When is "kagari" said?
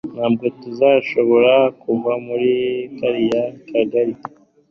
3.69-4.13